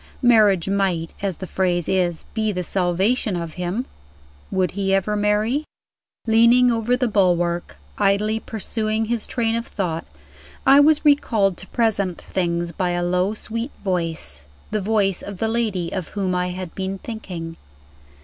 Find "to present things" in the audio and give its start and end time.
11.57-12.71